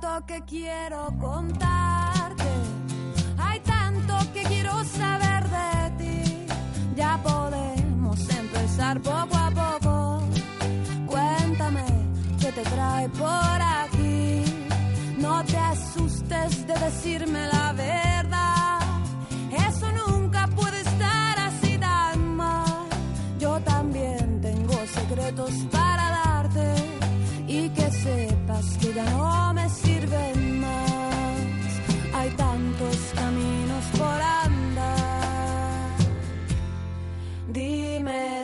[0.00, 2.44] tanto que quiero contarte,
[3.38, 6.46] hay tanto que quiero saber de ti.
[6.96, 10.22] Ya podemos empezar poco a poco.
[11.06, 11.84] Cuéntame
[12.40, 14.44] qué te trae por aquí.
[15.18, 18.13] No te asustes de decirme la verdad.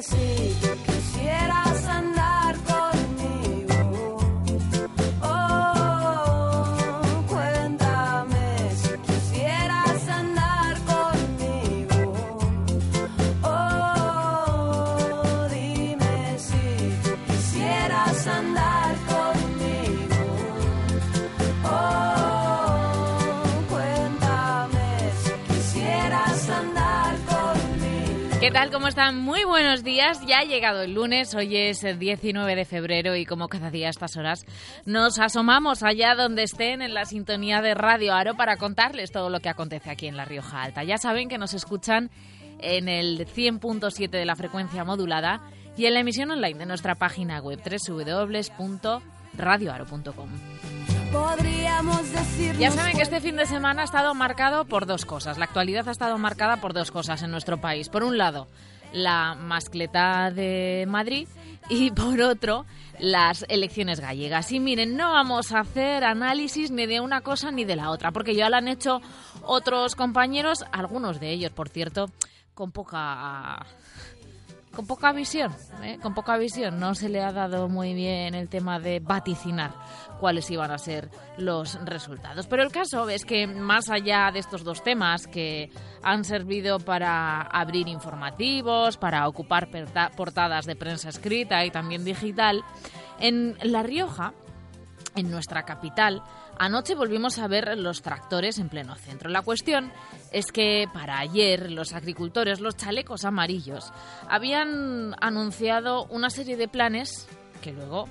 [0.02, 0.56] Si
[0.86, 2.09] quisieras andar
[28.60, 28.70] tal?
[28.70, 29.16] ¿Cómo están?
[29.16, 30.20] Muy buenos días.
[30.26, 33.86] Ya ha llegado el lunes, hoy es el 19 de febrero y como cada día
[33.86, 34.44] a estas horas
[34.84, 39.40] nos asomamos allá donde estén en la sintonía de Radio Aro para contarles todo lo
[39.40, 40.84] que acontece aquí en La Rioja Alta.
[40.84, 42.10] Ya saben que nos escuchan
[42.58, 45.40] en el 100.7 de la frecuencia modulada
[45.74, 50.28] y en la emisión online de nuestra página web www.radioaro.com.
[51.12, 52.56] Podríamos decir.
[52.56, 55.38] Ya saben que este fin de semana ha estado marcado por dos cosas.
[55.38, 57.88] La actualidad ha estado marcada por dos cosas en nuestro país.
[57.88, 58.46] Por un lado,
[58.92, 61.28] la mascleta de Madrid
[61.68, 62.66] y por otro,
[62.98, 64.52] las elecciones gallegas.
[64.52, 68.12] Y miren, no vamos a hacer análisis ni de una cosa ni de la otra,
[68.12, 69.00] porque ya lo han hecho
[69.42, 72.10] otros compañeros, algunos de ellos, por cierto,
[72.54, 73.66] con poca
[74.74, 75.98] con poca visión, ¿eh?
[76.00, 76.78] con poca visión.
[76.78, 79.72] No se le ha dado muy bien el tema de vaticinar
[80.20, 82.46] cuáles iban a ser los resultados.
[82.46, 85.70] Pero el caso es que más allá de estos dos temas que
[86.02, 89.68] han servido para abrir informativos, para ocupar
[90.16, 92.62] portadas de prensa escrita y también digital,
[93.18, 94.34] en La Rioja,
[95.16, 96.22] en nuestra capital,
[96.60, 99.30] anoche volvimos a ver los tractores en pleno centro.
[99.30, 99.90] La cuestión
[100.30, 103.90] es que para ayer los agricultores, los chalecos amarillos,
[104.28, 107.26] habían anunciado una serie de planes
[107.62, 108.08] que luego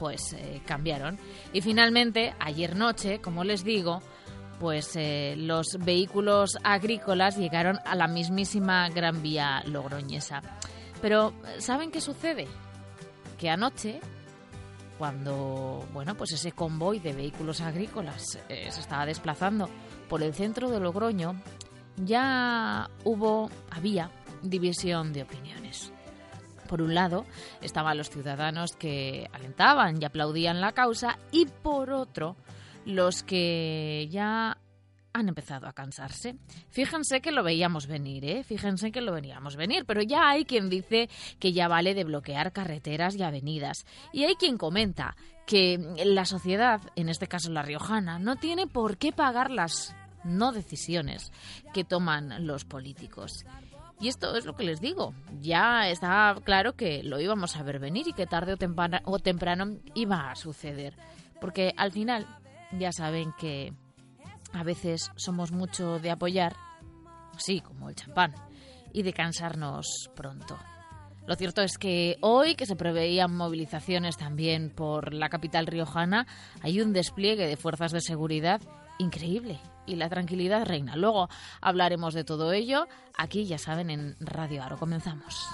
[0.00, 1.20] pues eh, cambiaron.
[1.52, 4.02] Y finalmente, ayer noche, como les digo,
[4.58, 10.42] pues eh, los vehículos agrícolas llegaron a la mismísima Gran Vía logroñesa.
[11.00, 12.48] Pero, ¿saben qué sucede?
[13.38, 14.00] Que anoche
[14.98, 19.68] cuando bueno pues ese convoy de vehículos agrícolas eh, se estaba desplazando
[20.08, 21.40] por el centro de Logroño
[21.96, 24.10] ya hubo había
[24.42, 25.92] división de opiniones.
[26.68, 27.24] Por un lado
[27.60, 32.36] estaban los ciudadanos que alentaban y aplaudían la causa y por otro
[32.84, 34.58] los que ya
[35.14, 36.36] han empezado a cansarse.
[36.68, 38.42] Fíjense que lo veíamos venir, ¿eh?
[38.42, 41.08] Fíjense que lo veníamos venir, pero ya hay quien dice
[41.38, 43.86] que ya vale de bloquear carreteras y avenidas.
[44.12, 45.16] Y hay quien comenta
[45.46, 50.52] que la sociedad, en este caso la riojana, no tiene por qué pagar las no
[50.52, 51.32] decisiones
[51.72, 53.46] que toman los políticos.
[54.00, 55.14] Y esto es lo que les digo.
[55.40, 59.78] Ya está claro que lo íbamos a ver venir y que tarde o o temprano
[59.94, 60.96] iba a suceder.
[61.40, 62.26] Porque al final
[62.72, 63.72] ya saben que
[64.54, 66.56] a veces somos mucho de apoyar,
[67.36, 68.34] sí, como el champán,
[68.92, 70.56] y de cansarnos pronto.
[71.26, 76.26] Lo cierto es que hoy, que se preveían movilizaciones también por la capital riojana,
[76.62, 78.60] hay un despliegue de fuerzas de seguridad
[78.98, 80.96] increíble y la tranquilidad reina.
[80.96, 81.28] Luego
[81.60, 82.86] hablaremos de todo ello
[83.16, 84.78] aquí, ya saben, en Radio Aro.
[84.78, 85.48] Comenzamos.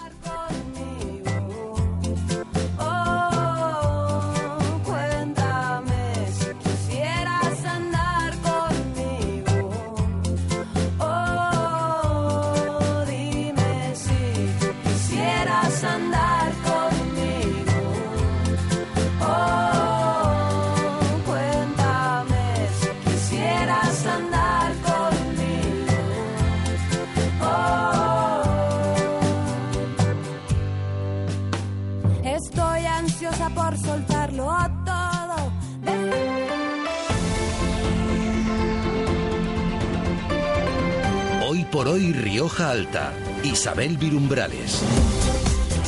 [41.70, 43.12] Por hoy Rioja Alta.
[43.44, 44.82] Isabel Virumbrales.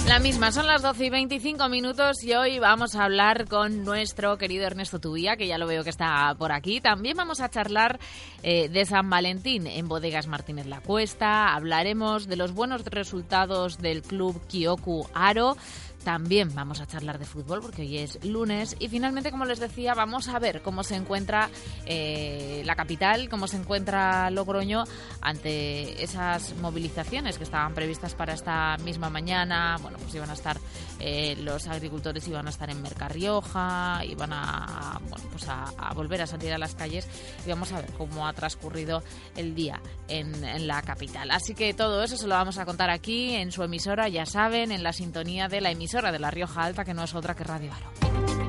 [0.06, 4.36] La misma, son las 12 y 25 minutos y hoy vamos a hablar con nuestro
[4.36, 6.80] querido Ernesto Tubía, que ya lo veo que está por aquí.
[6.80, 7.98] También vamos a charlar
[8.42, 11.54] eh, de San Valentín en Bodegas Martínez La Cuesta.
[11.54, 15.56] Hablaremos de los buenos resultados del club Kyoku Aro.
[16.04, 19.94] También vamos a charlar de fútbol porque hoy es lunes y finalmente, como les decía,
[19.94, 21.48] vamos a ver cómo se encuentra
[21.86, 24.82] eh, la capital, cómo se encuentra Logroño
[25.20, 29.76] ante esas movilizaciones que estaban previstas para esta misma mañana.
[29.80, 30.58] Bueno, pues iban a estar
[30.98, 36.26] eh, los agricultores iban a estar en Mercarrioja, iban a, bueno, pues a, volver a
[36.26, 37.06] salir a las calles
[37.46, 39.02] y vamos a ver cómo ha transcurrido
[39.36, 41.30] el día en, en la capital.
[41.30, 44.72] Así que todo eso se lo vamos a contar aquí en su emisora, ya saben,
[44.72, 47.44] en la sintonía de la emisora de La Rioja Alta, que no es otra que
[47.44, 48.41] Radio Aro.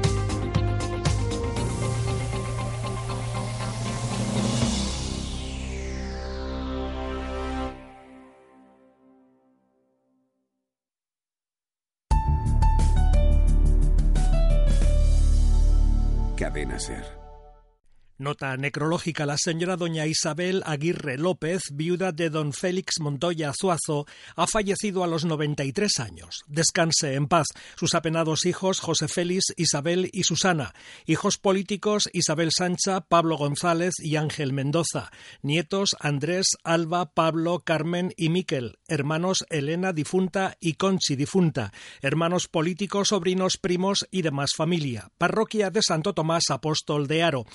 [18.23, 19.25] Nota necrológica.
[19.25, 25.07] La señora doña Isabel Aguirre López, viuda de don Félix Montoya Azuazo, ha fallecido a
[25.07, 26.39] los 93 años.
[26.47, 27.47] Descanse en paz.
[27.75, 30.73] Sus apenados hijos, José Félix, Isabel y Susana.
[31.05, 35.11] Hijos políticos, Isabel Sancha, Pablo González y Ángel Mendoza.
[35.41, 38.79] Nietos, Andrés, Alba, Pablo, Carmen y Miquel.
[38.87, 41.73] Hermanos, Elena difunta y Conchi difunta.
[42.01, 45.11] Hermanos políticos, sobrinos, primos y demás familia.
[45.17, 47.45] Parroquia de Santo Tomás Apóstol de Aro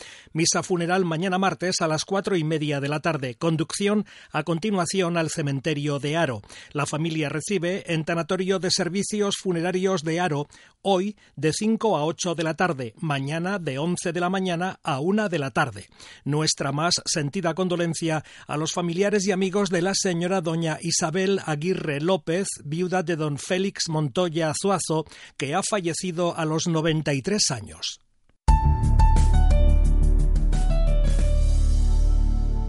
[0.63, 3.35] funeral mañana martes a las cuatro y media de la tarde.
[3.35, 6.43] Conducción a continuación al cementerio de Aro.
[6.73, 10.49] La familia recibe en Tanatorio de Servicios Funerarios de Aro
[10.83, 15.01] hoy de 5 a 8 de la tarde, mañana de 11 de la mañana a
[15.01, 15.89] 1 de la tarde.
[16.25, 22.01] Nuestra más sentida condolencia a los familiares y amigos de la señora doña Isabel Aguirre
[22.01, 25.05] López, viuda de don Félix Montoya Azuazo,
[25.37, 28.01] que ha fallecido a los 93 años.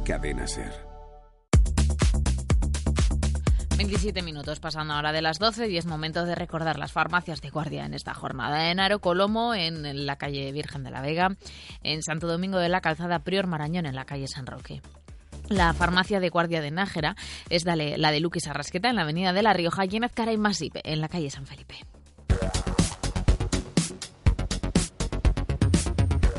[0.09, 0.73] Cadena Ser.
[3.77, 7.51] 27 minutos pasando ahora de las 12 y es momento de recordar las farmacias de
[7.51, 8.71] guardia en esta jornada.
[8.71, 11.37] En Aro Colomo, en la calle Virgen de la Vega,
[11.83, 14.81] en Santo Domingo de la Calzada Prior Marañón, en la calle San Roque.
[15.47, 17.15] La farmacia de guardia de Nájera
[17.51, 20.39] es la de Luquis Arrasqueta en la avenida de La Rioja y en Azcara y
[20.85, 21.85] en la calle San Felipe.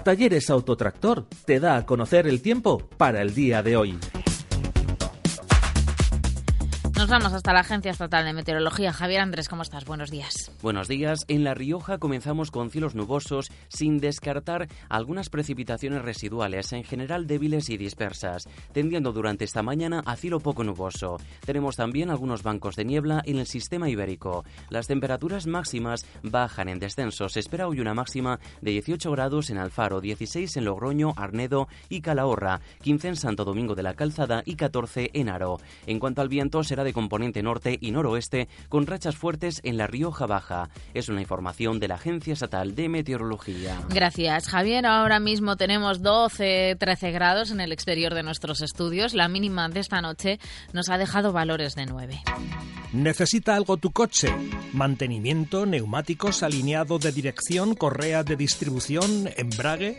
[0.02, 3.98] Talleres Autotractor te da a conocer el tiempo para el día de hoy.
[7.10, 8.92] Vamos hasta la Agencia Estatal de Meteorología.
[8.92, 9.84] Javier Andrés, ¿cómo estás?
[9.84, 10.52] Buenos días.
[10.62, 11.24] Buenos días.
[11.26, 17.68] En La Rioja comenzamos con cielos nubosos, sin descartar algunas precipitaciones residuales, en general débiles
[17.68, 21.16] y dispersas, tendiendo durante esta mañana a cielo poco nuboso.
[21.44, 24.44] Tenemos también algunos bancos de niebla en el sistema ibérico.
[24.68, 27.28] Las temperaturas máximas bajan en descenso.
[27.28, 32.02] Se espera hoy una máxima de 18 grados en Alfaro, 16 en Logroño, Arnedo y
[32.02, 35.58] Calahorra, 15 en Santo Domingo de la Calzada y 14 en Aro.
[35.88, 39.86] En cuanto al viento, será de componente norte y noroeste con rachas fuertes en la
[39.86, 40.68] Rioja Baja.
[40.92, 43.80] Es una información de la Agencia Estatal de Meteorología.
[43.88, 44.84] Gracias, Javier.
[44.84, 49.14] Ahora mismo tenemos 12, 13 grados en el exterior de nuestros estudios.
[49.14, 50.38] La mínima de esta noche
[50.74, 52.20] nos ha dejado valores de 9.
[52.92, 54.28] ¿Necesita algo tu coche?
[54.74, 59.98] Mantenimiento, neumáticos, alineado de dirección, correa de distribución, embrague.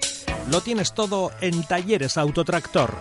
[0.51, 2.99] Lo tienes todo en Talleres Autotractor.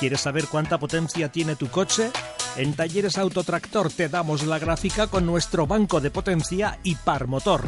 [0.00, 2.10] ¿Quieres saber cuánta potencia tiene tu coche?
[2.56, 7.64] En Talleres Autotractor te damos la gráfica con nuestro banco de potencia y par motor.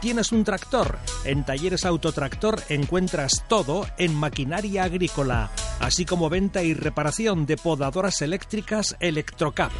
[0.00, 0.98] ¿Tienes un tractor?
[1.24, 8.20] En Talleres Autotractor encuentras todo en maquinaria agrícola, así como venta y reparación de podadoras
[8.22, 9.72] eléctricas Electrocap.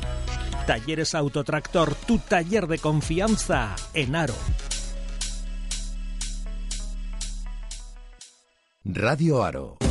[0.67, 4.35] Talleres Autotractor, tu taller de confianza en Aro.
[8.85, 9.86] Radio Aro.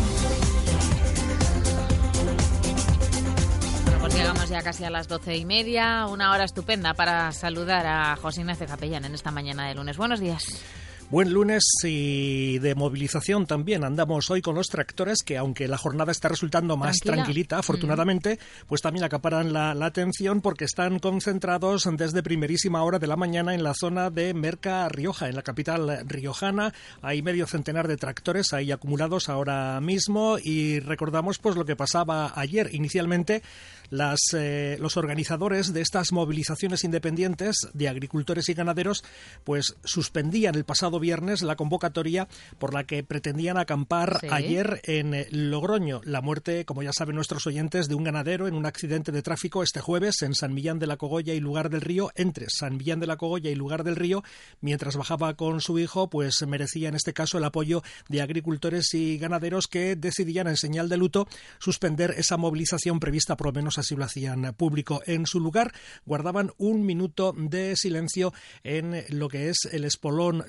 [4.15, 8.41] Llegamos ya casi a las doce y media, una hora estupenda para saludar a José
[8.41, 9.98] Ignacio Capellán en esta mañana de lunes.
[9.98, 10.63] Buenos días.
[11.12, 13.83] Buen lunes y de movilización también.
[13.83, 18.81] Andamos hoy con los tractores que, aunque la jornada está resultando más tranquilita, afortunadamente, pues
[18.81, 23.75] también acaparan la, atención porque están concentrados desde primerísima hora de la mañana en la
[23.75, 26.74] zona de Merca Rioja, en la capital riojana.
[27.03, 32.33] Hay medio centenar de tractores ahí acumulados ahora mismo y recordamos pues lo que pasaba
[32.35, 32.74] ayer.
[32.74, 33.43] Inicialmente
[33.91, 39.03] las, eh, los organizadores de estas movilizaciones independientes de agricultores y ganaderos
[39.43, 45.27] pues suspendían el pasado viernes la convocatoria por la que pretendían acampar ayer en eh,
[45.31, 46.01] Logroño.
[46.03, 49.63] La muerte, como ya saben nuestros oyentes, de un ganadero en un accidente de tráfico
[49.63, 52.99] este jueves en San Millán de la Cogolla y Lugar del Río, entre San Millán
[52.99, 54.23] de la Cogolla y Lugar del Río,
[54.61, 59.17] mientras bajaba con su hijo, pues merecía en este caso el apoyo de agricultores y
[59.17, 61.27] ganaderos que decidían en señal de luto
[61.59, 65.01] suspender esa movilización prevista por lo menos así lo hacían público.
[65.05, 65.73] En su lugar
[66.05, 68.33] guardaban un minuto de silencio
[68.63, 70.43] en lo que es el espolón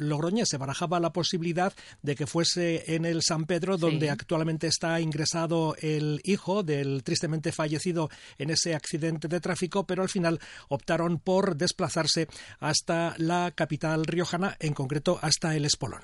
[0.44, 5.76] Se barajaba la posibilidad de que fuese en el San Pedro, donde actualmente está ingresado
[5.80, 11.56] el hijo del tristemente fallecido en ese accidente de tráfico, pero al final optaron por
[11.56, 12.28] desplazarse
[12.58, 16.02] hasta la capital riojana, en concreto hasta el Espolón.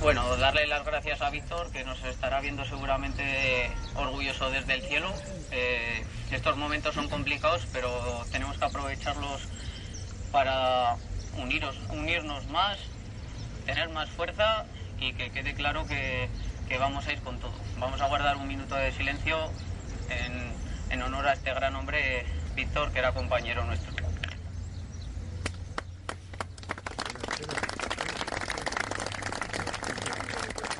[0.00, 5.12] Bueno, darle las gracias a Víctor, que nos estará viendo seguramente orgulloso desde el cielo.
[5.52, 9.42] Eh, estos momentos son complicados, pero tenemos que aprovecharlos
[10.32, 10.96] para
[11.38, 12.78] uniros, unirnos más,
[13.64, 14.64] tener más fuerza
[14.98, 16.28] y que quede claro que,
[16.78, 17.52] vamos a ir con todo.
[17.78, 19.36] Vamos a guardar un minuto de silencio
[20.08, 20.52] en,
[20.90, 23.92] en honor a este gran hombre, Víctor, que era compañero nuestro.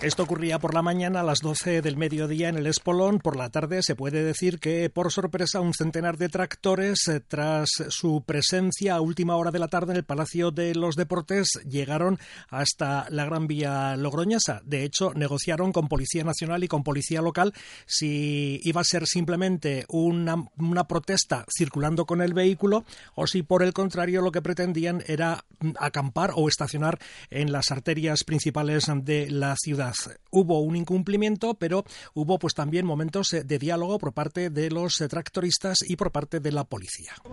[0.03, 3.21] Esto ocurría por la mañana a las 12 del mediodía en el Espolón.
[3.21, 7.69] Por la tarde se puede decir que, por sorpresa, un centenar de tractores, eh, tras
[7.89, 12.19] su presencia a última hora de la tarde en el Palacio de los Deportes, llegaron
[12.51, 14.61] hasta la Gran Vía Logroñesa.
[14.65, 17.55] De hecho, negociaron con Policía Nacional y con Policía Local
[17.87, 23.63] si iba a ser simplemente una, una protesta circulando con el vehículo o si, por
[23.63, 25.45] el contrario, lo que pretendían era
[25.79, 26.99] acampar o estacionar
[27.31, 29.92] en las arterias principales de la ciudad.
[30.31, 31.85] Hubo un incumplimiento, pero
[32.15, 36.41] hubo pues también momentos eh, de diálogo por parte de los tractoristas y por parte
[36.41, 37.13] de la policía.
[37.25, 37.33] yo,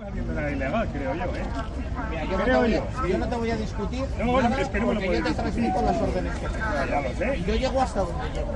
[1.35, 1.45] ¿eh?
[2.29, 6.35] Yo, no te voy, no a discutir no, nada porque yo te transmito las órdenes
[6.37, 7.45] que tengo.
[7.47, 8.53] Yo llego hasta donde llego.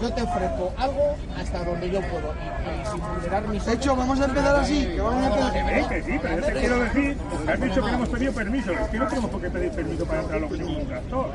[0.00, 3.64] Yo te ofrezco algo hasta donde yo puedo y, y sin vulnerar mis...
[3.64, 4.86] De hecho, vamos a empezar así.
[4.86, 5.88] Que vamos a empezar...
[5.88, 8.72] Que sí, pero yo te quiero decir, has dicho que hemos pedido permiso.
[8.72, 11.26] Es que no tenemos por qué pedir permiso para entrar a los ningún tractor.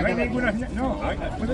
[0.00, 0.52] No hay ninguna...
[0.52, 1.00] No,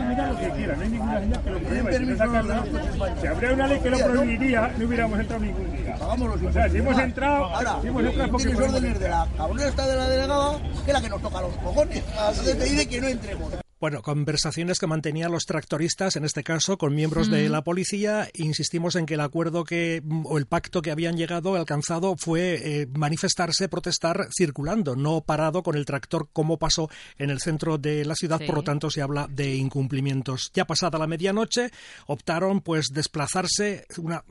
[0.05, 1.93] mirar lo que quiera, no hay ninguna señal que lo prohíba.
[1.93, 5.97] Si, no si habría una ley que lo prohibiría, no hubiéramos entrado ningún día.
[6.01, 9.87] O sea, si hemos entrado, Ahora, si hemos entrado porque órdenes de la cabrona está
[9.87, 12.03] de la delegada, que es la que nos toca los cojones.
[12.29, 13.70] Entonces te dice que no entremos.
[13.81, 18.29] Bueno, conversaciones que mantenían los tractoristas, en este caso con miembros de la policía.
[18.35, 22.87] Insistimos en que el acuerdo que o el pacto que habían llegado, alcanzado, fue eh,
[22.93, 28.15] manifestarse, protestar circulando, no parado con el tractor como pasó en el centro de la
[28.17, 28.39] ciudad.
[28.45, 30.51] Por lo tanto, se habla de incumplimientos.
[30.53, 31.71] Ya pasada la medianoche,
[32.07, 34.23] optaron pues desplazarse una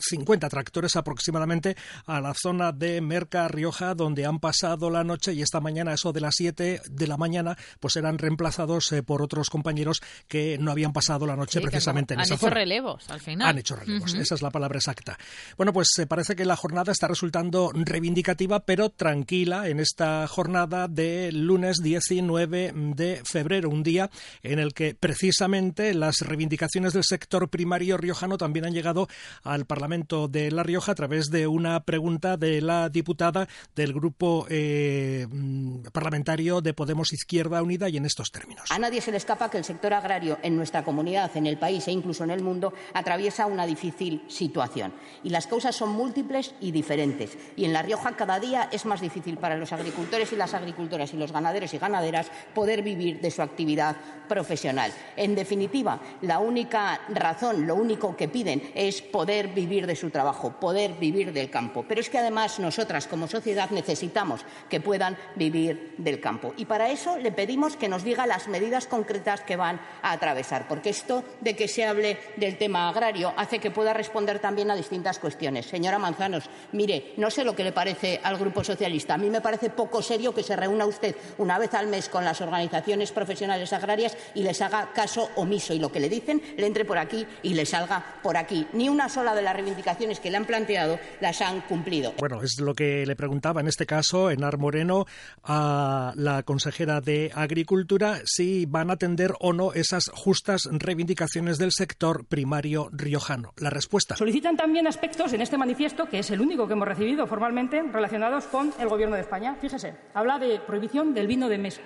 [0.00, 5.40] 50 tractores aproximadamente a la zona de Merca Rioja, donde han pasado la noche y
[5.40, 10.00] esta mañana, eso de las 7 de la mañana, pues eran reemplazados por otros compañeros
[10.26, 12.48] que no habían pasado la noche precisamente en esa zona.
[12.48, 13.48] Han hecho relevos al final.
[13.48, 15.18] Han hecho relevos, esa es la palabra exacta.
[15.56, 20.88] Bueno, pues se parece que la jornada está resultando reivindicativa, pero tranquila en esta jornada
[20.88, 24.10] de lunes 19 de febrero, un día
[24.42, 29.08] en el que precisamente las reivindicaciones del sector primario riojano también han llegado
[29.42, 34.46] al Parlamento de La Rioja a través de una pregunta de la diputada del grupo
[34.48, 39.50] eh, mm, parlamentario de Podemos Izquierda Unida y en estos términos nadie se le escapa
[39.50, 42.72] que el sector agrario en nuestra comunidad, en el país e incluso en el mundo
[42.94, 44.94] atraviesa una difícil situación.
[45.22, 47.36] Y las causas son múltiples y diferentes.
[47.54, 51.12] Y en La Rioja cada día es más difícil para los agricultores y las agricultoras
[51.12, 53.94] y los ganaderos y ganaderas poder vivir de su actividad
[54.26, 54.90] profesional.
[55.16, 60.52] En definitiva, la única razón, lo único que piden es poder vivir de su trabajo,
[60.58, 61.84] poder vivir del campo.
[61.86, 66.54] Pero es que además nosotras como sociedad necesitamos que puedan vivir del campo.
[66.56, 70.66] Y para eso le pedimos que nos diga las medidas concretas que van a atravesar.
[70.68, 74.76] Porque esto de que se hable del tema agrario hace que pueda responder también a
[74.76, 75.66] distintas cuestiones.
[75.66, 79.14] Señora Manzanos, mire, no sé lo que le parece al Grupo Socialista.
[79.14, 82.24] A mí me parece poco serio que se reúna usted una vez al mes con
[82.24, 86.66] las organizaciones profesionales agrarias y les haga caso omiso y lo que le dicen le
[86.66, 88.66] entre por aquí y le salga por aquí.
[88.72, 92.14] Ni una sola de las reivindicaciones que le han planteado las han cumplido.
[92.18, 95.06] Bueno, es lo que le preguntaba en este caso Enar Moreno
[95.44, 101.72] a la consejera de Agricultura si van a atender o no esas justas reivindicaciones del
[101.72, 103.52] sector primario riojano.
[103.56, 104.16] La respuesta.
[104.16, 108.44] Solicitan también aspectos en este manifiesto, que es el único que hemos recibido formalmente, relacionados
[108.46, 109.56] con el Gobierno de España.
[109.60, 111.80] Fíjese, habla de prohibición del vino de mesa.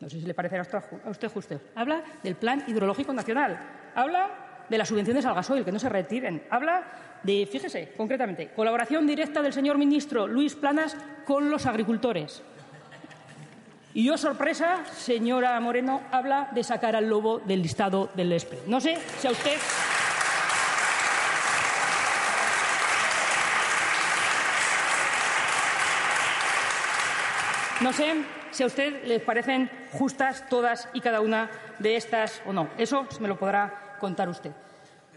[0.00, 0.66] No sé si le parecerá
[1.04, 1.60] a usted justo.
[1.74, 3.58] Habla del Plan Hidrológico Nacional.
[3.94, 6.42] Habla de las subvenciones al gasoil, que no se retiren.
[6.50, 12.42] Habla de, fíjese, concretamente, colaboración directa del señor ministro Luis Planas con los agricultores.
[13.96, 18.62] Y yo, sorpresa, señora Moreno, habla de sacar al lobo del listado del ESPE.
[18.66, 19.56] No sé si a usted.
[27.82, 28.14] No sé
[28.50, 31.48] si a usted le parecen justas todas y cada una
[31.78, 32.70] de estas o no.
[32.76, 34.50] Eso me lo podrá contar usted.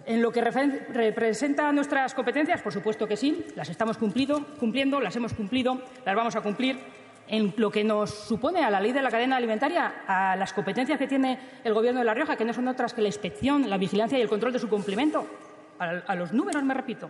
[0.06, 5.34] En lo que representa nuestras competencias, por supuesto que sí, las estamos cumpliendo, las hemos
[5.34, 6.80] cumplido, las vamos a cumplir.
[7.28, 10.98] En lo que nos supone a la ley de la cadena alimentaria, a las competencias
[10.98, 13.78] que tiene el Gobierno de La Rioja, que no son otras que la inspección, la
[13.78, 15.28] vigilancia y el control de su cumplimiento.
[15.78, 17.10] A, los números me repito.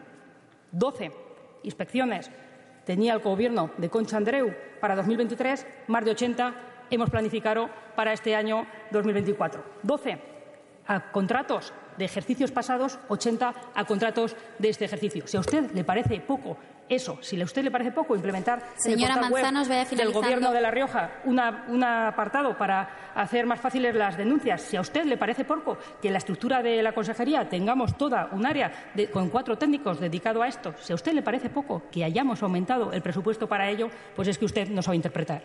[0.71, 1.11] Doce
[1.63, 2.31] inspecciones
[2.85, 6.53] tenía el Gobierno de Concha Andreu para 2023, más de 80
[6.89, 9.63] hemos planificado para este año 2024.
[9.83, 10.17] Doce
[10.87, 15.27] a contratos de ejercicios pasados, 80 a contratos de este ejercicio.
[15.27, 16.57] Si a usted le parece poco
[16.89, 20.51] eso, si a usted le parece poco implementar Señora en el Manzanos, web del Gobierno
[20.51, 25.17] de La Rioja un apartado para hacer más fáciles las denuncias, si a usted le
[25.17, 28.71] parece poco que en la estructura de la consejería tengamos toda un área
[29.11, 32.91] con cuatro técnicos dedicado a esto, si a usted le parece poco que hayamos aumentado
[32.91, 35.43] el presupuesto para ello, pues es que usted no sabe interpretar.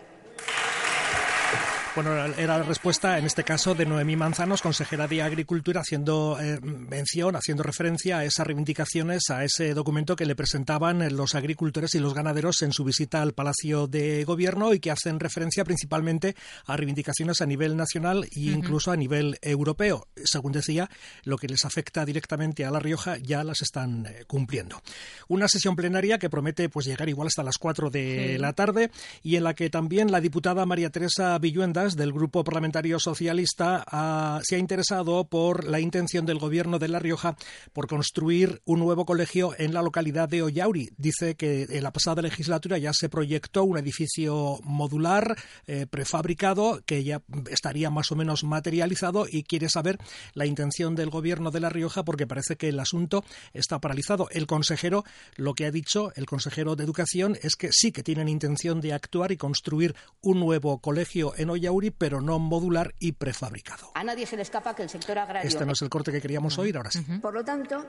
[1.95, 6.59] Bueno, era la respuesta en este caso de Noemí Manzanos, consejera de Agricultura, haciendo eh,
[6.59, 11.99] mención, haciendo referencia a esas reivindicaciones, a ese documento que le presentaban los agricultores y
[11.99, 16.35] los ganaderos en su visita al Palacio de Gobierno y que hacen referencia principalmente
[16.65, 20.07] a reivindicaciones a nivel nacional e incluso a nivel europeo.
[20.15, 20.89] Según decía,
[21.25, 24.81] lo que les afecta directamente a La Rioja ya las están eh, cumpliendo.
[25.27, 28.37] Una sesión plenaria que promete pues llegar igual hasta las 4 de sí.
[28.39, 28.89] la tarde
[29.21, 34.39] y en la que también la diputada María Teresa Villuenda del Grupo Parlamentario Socialista ha,
[34.41, 37.35] se ha interesado por la intención del Gobierno de La Rioja
[37.73, 40.91] por construir un nuevo colegio en la localidad de Ollauri.
[40.97, 45.35] Dice que en la pasada legislatura ya se proyectó un edificio modular
[45.67, 49.97] eh, prefabricado que ya estaría más o menos materializado y quiere saber
[50.33, 54.29] la intención del Gobierno de La Rioja porque parece que el asunto está paralizado.
[54.31, 55.03] El consejero
[55.35, 58.93] lo que ha dicho, el consejero de Educación, es que sí que tienen intención de
[58.93, 63.91] actuar y construir un nuevo colegio en Ollauri pero no modular y prefabricado.
[63.93, 65.47] A nadie se le escapa que el sector agrario.
[65.47, 66.99] Este no es el corte que queríamos oír, ahora sí.
[66.99, 67.21] Uh -huh.
[67.21, 67.85] Por lo tanto,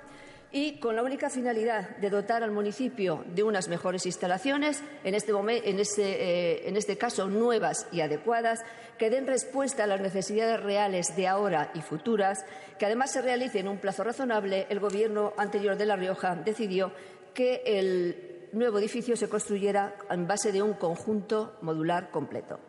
[0.52, 5.32] y con la única finalidad de dotar al municipio de unas mejores instalaciones, en este,
[5.32, 8.62] en este, eh, en este caso nuevas y adecuadas,
[8.96, 12.44] que den respuesta a las necesidades reales de ahora y futuras,
[12.78, 16.92] que además se realice en un plazo razonable, el Gobierno anterior de La Rioja decidió
[17.34, 22.60] que el nuevo edificio se construyera en base de un conjunto modular completo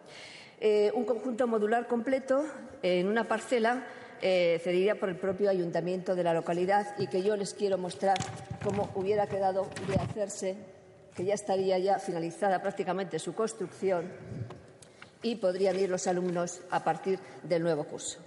[0.59, 2.45] eh, un conjunto modular completo
[2.81, 3.85] en una parcela
[4.21, 8.17] eh, cedida por el propio ayuntamiento de la localidad y que yo les quiero mostrar
[8.63, 10.55] cómo hubiera quedado de hacerse,
[11.15, 14.09] que ya estaría ya finalizada prácticamente su construcción
[15.21, 18.19] y podrían ir los alumnos a partir del nuevo curso.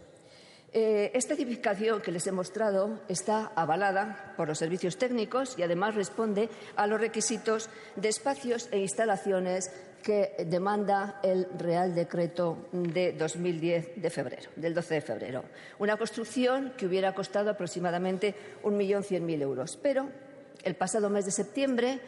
[0.73, 5.95] Eh, esta edificación que les he mostrado está avalada por los servicios técnicos y además
[5.95, 9.71] responde a los requisitos de espacios e instalaciones
[10.09, 15.45] que demanda el Real Decreto de 2010 de febrero, del 12 de febrero.
[15.79, 19.77] Una construcción que hubiera costado aproximadamente 1.100.000 euros.
[19.77, 20.09] Pero
[20.65, 22.01] el pasado mes de septiembre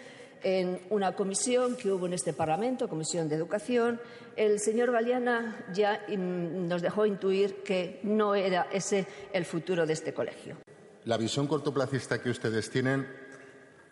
[0.42, 4.00] en una comisión que hubo en este Parlamento, Comisión de Educación,
[4.34, 10.14] el señor Galeana ya nos dejó intuir que no era ese el futuro de este
[10.14, 10.56] colegio.
[11.04, 13.06] La visión cortoplacista que ustedes tienen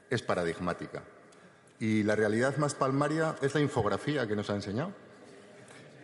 [0.09, 1.03] es paradigmática.
[1.81, 4.93] Y la realidad más palmaria es la infografía que nos ha enseñado.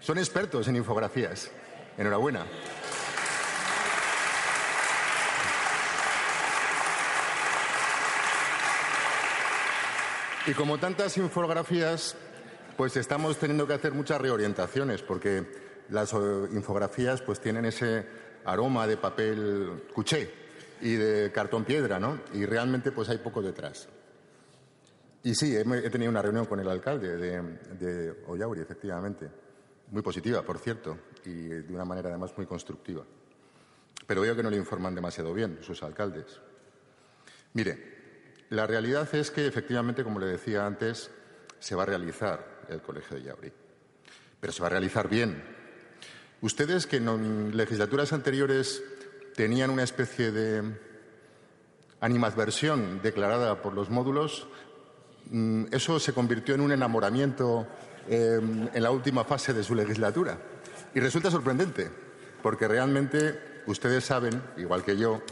[0.01, 1.51] Son expertos en infografías.
[1.97, 2.47] Enhorabuena.
[10.47, 12.15] Y como tantas infografías,
[12.77, 15.47] pues estamos teniendo que hacer muchas reorientaciones, porque
[15.89, 16.17] las eh,
[16.53, 18.07] infografías pues tienen ese
[18.45, 20.31] aroma de papel cuché
[20.83, 22.21] y de cartón piedra, ¿no?
[22.35, 23.89] Y realmente pues hay poco detrás.
[25.25, 27.43] Y sí, he, tenido una reunión con el alcalde de,
[27.79, 29.31] de efectivamente.
[29.91, 33.03] Muy positiva, por cierto, y de una manera además muy constructiva.
[34.07, 36.27] Pero veo que no le informan demasiado bien sus alcaldes.
[37.55, 37.95] Mire,
[38.51, 41.11] la realidad es que efectivamente, como le decía antes,
[41.59, 43.53] se va a realizar el Colegio de Yauri.
[44.41, 45.43] Pero se va a realizar bien.
[46.43, 48.83] Ustedes que en legislaturas anteriores
[49.35, 50.79] tenían una especie de
[52.01, 54.47] animadversión declarada por los módulos,
[55.71, 57.67] eso se convirtió en un enamoramiento
[58.09, 60.39] em, en la última fase de su legislatura.
[60.95, 61.91] Y resulta sorprendente,
[62.43, 65.23] porque realmente ustedes saben, igual que yo,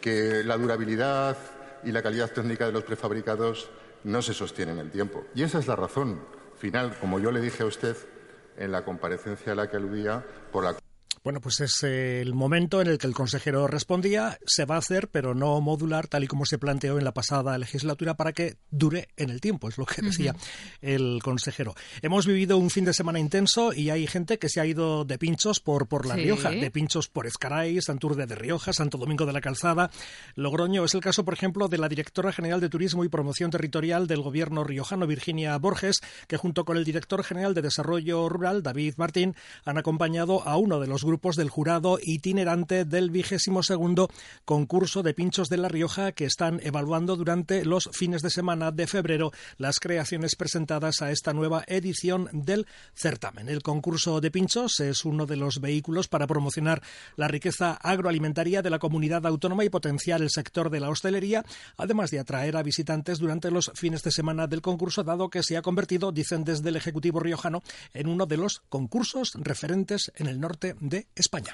[0.00, 1.36] que la durabilidad
[1.84, 3.70] y la calidad técnica de los prefabricados
[4.04, 5.24] no se sostienen en el tiempo.
[5.34, 6.20] Y esa es la razón
[6.56, 7.96] final, como yo le dije a usted
[8.56, 10.74] en la comparecencia a la que aludía, por la
[11.24, 15.08] bueno, pues es el momento en el que el consejero respondía, se va a hacer,
[15.08, 19.08] pero no modular, tal y como se planteó en la pasada legislatura, para que dure
[19.16, 20.34] en el tiempo, es lo que decía
[20.80, 21.74] el consejero.
[22.02, 25.18] Hemos vivido un fin de semana intenso y hay gente que se ha ido de
[25.18, 29.32] pinchos por, por La Rioja, de pinchos por Escaray, Santurce de Rioja, Santo Domingo de
[29.32, 29.90] la Calzada,
[30.34, 30.84] Logroño.
[30.84, 34.22] Es el caso, por ejemplo, de la directora general de Turismo y Promoción Territorial del
[34.22, 39.34] Gobierno riojano, Virginia Borges, que junto con el director general de Desarrollo Rural, David Martín,
[39.64, 44.10] han acompañado a uno de los grupos del jurado itinerante del vigésimo segundo
[44.44, 48.86] concurso de pinchos de La Rioja que están evaluando durante los fines de semana de
[48.86, 53.48] febrero las creaciones presentadas a esta nueva edición del certamen.
[53.48, 56.82] El concurso de pinchos es uno de los vehículos para promocionar
[57.16, 61.44] la riqueza agroalimentaria de la comunidad autónoma y potenciar el sector de la hostelería,
[61.78, 65.56] además de atraer a visitantes durante los fines de semana del concurso, dado que se
[65.56, 67.62] ha convertido, dicen desde el Ejecutivo riojano,
[67.94, 71.50] en uno de los concursos referentes en el norte de España.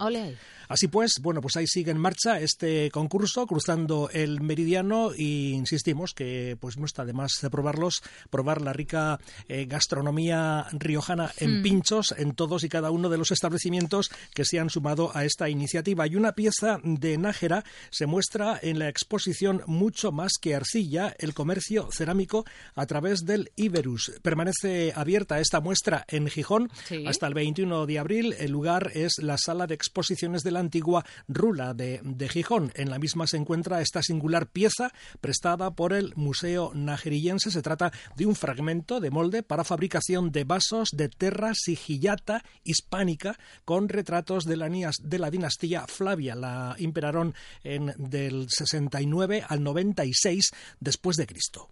[0.68, 6.14] Así pues, bueno, pues ahí sigue en marcha este concurso cruzando el meridiano y insistimos
[6.14, 11.60] que pues no está de más de probarlos, probar la rica eh, gastronomía riojana en
[11.60, 11.62] mm.
[11.62, 15.48] pinchos en todos y cada uno de los establecimientos que se han sumado a esta
[15.48, 16.06] iniciativa.
[16.06, 21.34] Y una pieza de Nájera se muestra en la exposición Mucho más que arcilla, el
[21.34, 24.12] comercio cerámico a través del Iberus.
[24.22, 26.70] Permanece abierta esta muestra en Gijón
[27.06, 28.34] hasta el 21 de abril.
[28.38, 32.72] El lugar es la sala de exposiciones de la antigua Rula de, Gijón.
[32.74, 37.50] En la misma se encuentra esta singular pieza prestada por el Museo Najerillense.
[37.50, 43.38] Se trata de un fragmento de molde para fabricación de vasos de terra sigillata hispánica
[43.64, 46.34] con retratos de la, de la dinastía Flavia.
[46.34, 51.70] La imperaron en, del 69 al 96 después de Cristo.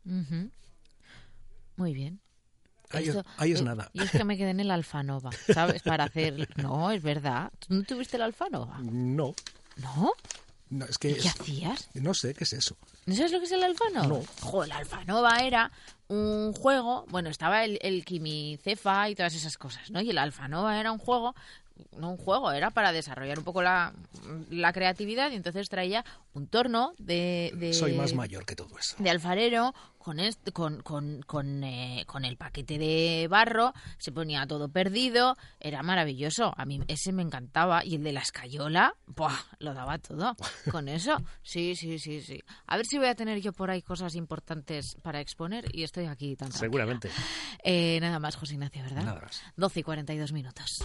[1.77, 2.21] Muy bien.
[2.93, 3.91] Ahí, es, eh, nada.
[3.93, 5.83] Y es que me quedé en el Alfanova, ¿sabes?
[5.83, 6.49] Para hacer...
[6.57, 7.51] No, es verdad.
[7.59, 8.79] ¿Tú no tuviste el Alfanova?
[8.83, 9.35] No.
[9.77, 10.13] ¿No?
[10.71, 11.89] No, es que ¿Qué hacías?
[11.95, 12.77] No sé qué es eso.
[13.07, 14.07] ¿No sabes lo que es el Alfanova?
[14.07, 14.23] No.
[14.41, 15.71] Joder, el Alfanova era
[16.09, 20.01] un juego, bueno, estaba el, el Quimicefa y todas esas cosas, ¿no?
[20.01, 21.35] Y el Alfanova era un juego
[21.99, 23.93] no un juego, era para desarrollar un poco la,
[24.51, 28.97] la creatividad y entonces traía un torno de, Soy más mayor que todo eso.
[28.99, 30.19] De alfarero con,
[30.53, 36.53] con, con, con, eh, con, el paquete de barro, se ponía todo perdido, era maravilloso.
[36.57, 37.85] A mí ese me encantaba.
[37.85, 39.37] Y el de la escayola, ¡buah!
[39.61, 40.37] lo daba todo
[40.71, 41.17] con eso.
[41.43, 42.41] Sí, sí, sí, sí.
[42.67, 46.07] A ver si voy a tener yo por ahí cosas importantes para exponer y estoy
[46.07, 47.11] aquí tan Seguramente.
[47.63, 49.05] Eh, nada más, José Ignacio, ¿verdad?
[49.05, 49.43] Nada más.
[49.57, 50.83] 12 y 42 minutos.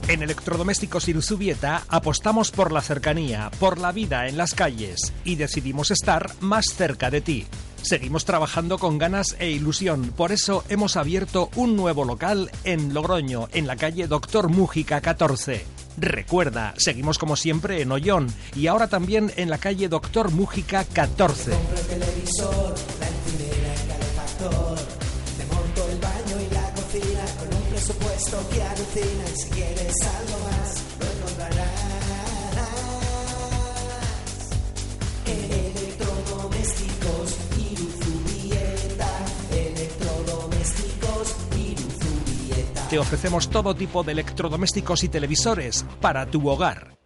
[0.08, 5.92] En Electrodomésticos Iruzubieta apostamos por la cercanía, por la vida en las calles y decidimos
[5.92, 7.46] estar más cerca de ti.
[7.82, 13.50] Seguimos trabajando con ganas e ilusión, por eso hemos abierto un nuevo local en Logroño,
[13.52, 15.77] en la calle Doctor Mújica 14.
[15.98, 21.52] Recuerda, seguimos como siempre en Ollón y ahora también en la calle Doctor Mújica 14.
[21.54, 24.78] el televisor, la el calefactor,
[25.40, 26.68] me monto el baño y la
[27.88, 30.48] supuesto que alucina si quieres algo
[43.00, 46.97] Ofrecemos todo tipo de electrodomésticos y televisores para tu hogar.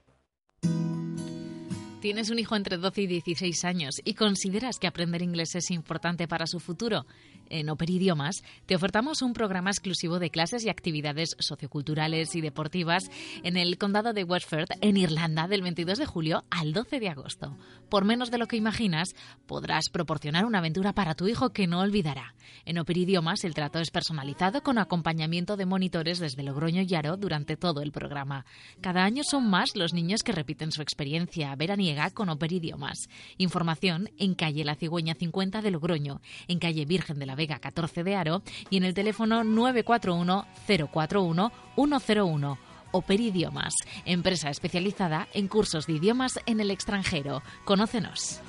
[2.02, 6.28] ¿Tienes un hijo entre 12 y 16 años y consideras que aprender inglés es importante
[6.28, 7.06] para su futuro?
[7.48, 13.04] En Operidiomas te ofertamos un programa exclusivo de clases y actividades socioculturales y deportivas
[13.44, 17.56] en el condado de Westford, en Irlanda, del 22 de julio al 12 de agosto.
[17.88, 19.14] Por menos de lo que imaginas,
[19.46, 22.34] podrás proporcionar una aventura para tu hijo que no olvidará.
[22.66, 27.58] En Operidiomas el trato es personalizado con acompañamiento de monitores desde Logroño y Aro durante
[27.58, 28.46] todo el programa.
[28.82, 33.10] Cada año son más los niños que repiten su experiencia veraniega con Operidiomas.
[33.38, 38.04] Información en calle La Cigüeña 50 de Logroño, en calle Virgen de la Vega 14
[38.04, 40.46] de Aro y en el teléfono 941
[40.92, 42.58] 041 101.
[42.94, 43.74] Operidiomas,
[44.06, 47.42] empresa especializada en cursos de idiomas en el extranjero.
[47.64, 48.42] Conócenos.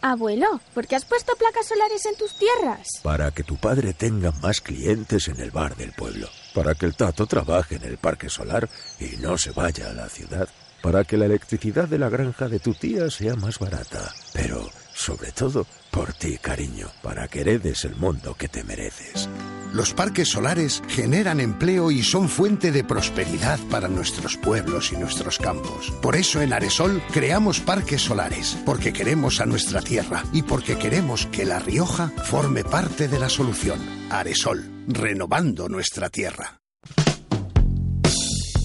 [0.00, 2.86] Abuelo, ¿por qué has puesto placas solares en tus tierras?
[3.02, 6.28] Para que tu padre tenga más clientes en el bar del pueblo.
[6.54, 8.68] Para que el tato trabaje en el parque solar
[9.00, 10.48] y no se vaya a la ciudad.
[10.82, 14.14] Para que la electricidad de la granja de tu tía sea más barata.
[14.32, 16.88] Pero, sobre todo, por ti, cariño.
[17.02, 19.28] Para que heredes el mundo que te mereces.
[19.72, 25.38] Los parques solares generan empleo y son fuente de prosperidad para nuestros pueblos y nuestros
[25.38, 25.92] campos.
[26.02, 31.26] Por eso en Aresol creamos parques solares, porque queremos a nuestra tierra y porque queremos
[31.26, 33.78] que La Rioja forme parte de la solución.
[34.10, 36.60] Aresol, renovando nuestra tierra.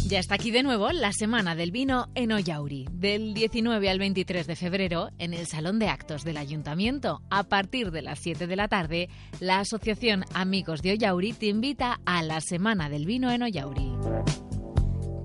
[0.08, 4.46] Ya está aquí de nuevo la Semana del Vino en Ollauri, del 19 al 23
[4.46, 7.22] de febrero, en el Salón de Actos del Ayuntamiento.
[7.30, 12.02] A partir de las 7 de la tarde, la Asociación Amigos de Ollauri te invita
[12.06, 13.94] a la Semana del Vino en Ollauri.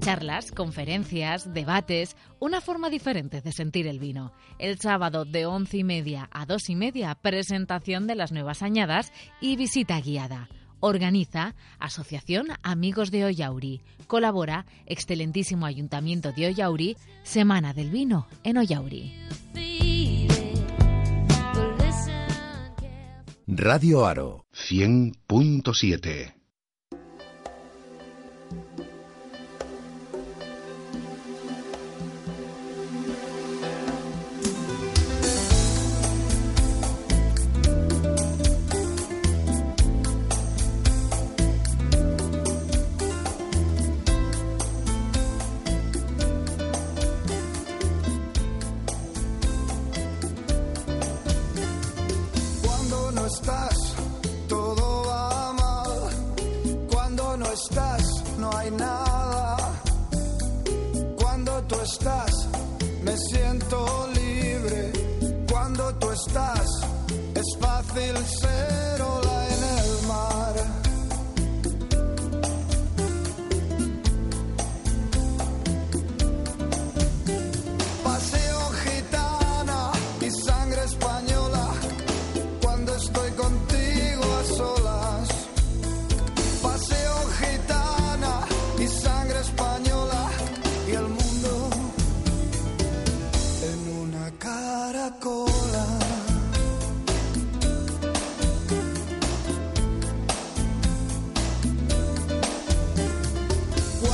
[0.00, 4.32] Charlas, conferencias, debates, una forma diferente de sentir el vino.
[4.58, 9.12] El sábado de 11 y media a 2 y media, presentación de las nuevas añadas
[9.40, 10.48] y visita guiada.
[10.80, 13.82] Organiza Asociación Amigos de Ollauri.
[14.06, 19.12] Colabora Excelentísimo Ayuntamiento de Ollauri, Semana del Vino en Ollauri.
[23.46, 26.37] Radio Aro 100.7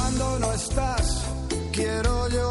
[0.05, 1.25] Cuando no estás,
[1.73, 2.44] quiero llorar.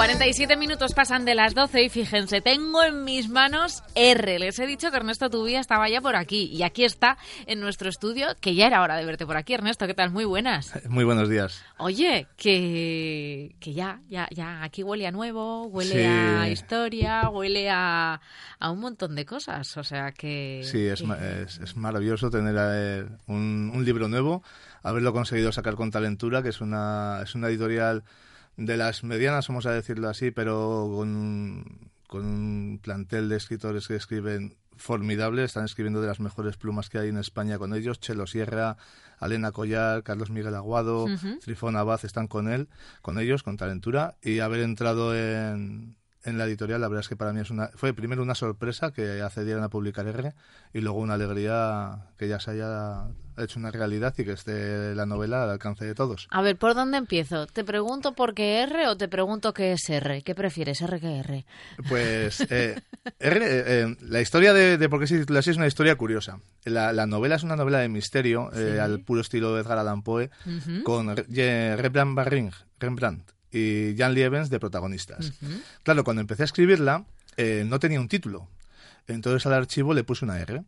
[0.00, 4.38] 47 minutos pasan de las 12 y fíjense, tengo en mis manos R.
[4.38, 7.90] Les he dicho que Ernesto Tubía estaba ya por aquí y aquí está en nuestro
[7.90, 9.52] estudio, que ya era hora de verte por aquí.
[9.52, 10.10] Ernesto, ¿qué tal?
[10.10, 10.72] Muy buenas.
[10.88, 11.62] Muy buenos días.
[11.76, 16.00] Oye, que, que ya, ya, ya, aquí huele a nuevo, huele Sí.
[16.02, 18.22] a historia, huele a,
[18.58, 19.76] a un montón de cosas.
[19.76, 20.62] O sea que...
[20.64, 24.42] Sí, es, que- ma- es, es maravilloso tener eh, un, un libro nuevo,
[24.82, 28.02] haberlo conseguido sacar con Talentura, que es una, es una editorial
[28.60, 33.88] de las medianas, vamos a decirlo así, pero con, un- con un plantel de escritores
[33.88, 38.00] que escriben formidable, están escribiendo de las mejores plumas que hay en España con ellos,
[38.00, 38.76] Chelo Sierra,
[39.18, 41.38] Alena Collar, Carlos Miguel Aguado, Ujú.
[41.40, 42.68] Trifón Abad están con él,
[43.02, 47.16] con ellos, con Talentura, y haber entrado en, en la editorial, la verdad es que
[47.16, 50.34] para mí es una, fue primero una sorpresa que accedieran a publicar R
[50.74, 53.04] y luego una alegría que ya se haya
[53.44, 56.26] hecho una realidad y que esté la novela al alcance de todos.
[56.30, 57.46] A ver, ¿por dónde empiezo?
[57.46, 60.22] ¿Te pregunto por qué R o te pregunto qué es R?
[60.22, 61.44] ¿Qué prefieres, R que R?
[61.88, 62.80] Pues eh,
[63.18, 65.96] R, eh, eh, la historia de, de por qué se titula así es una historia
[65.96, 66.40] curiosa.
[66.64, 70.02] La, la novela es una novela de misterio eh, al puro estilo de Edgar Allan
[70.02, 70.30] Poe
[70.84, 75.32] con Re- Rembrandt Barring, Rembrandt y Jan Lievens de protagonistas.
[75.82, 77.04] Claro, cuando empecé a escribirla,
[77.36, 78.48] eh, no tenía un título.
[79.08, 80.62] Entonces al archivo le puse una R.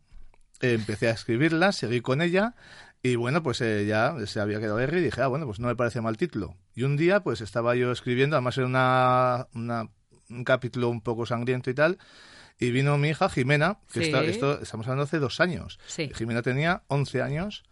[0.61, 2.55] Empecé a escribirla, seguí con ella
[3.01, 5.67] y bueno, pues eh, ya se había quedado R y dije, ah, bueno, pues no
[5.67, 6.55] me parece mal título.
[6.73, 9.89] Y un día, pues estaba yo escribiendo, además era una, una-
[10.29, 11.97] un capítulo un poco sangriento y tal,
[12.59, 14.05] y vino mi hija Jimena, que Sí.
[14.05, 15.79] está- esto estamos hablando hace dos años.
[15.85, 16.09] Sí.
[16.15, 17.63] Jimena tenía 11 años,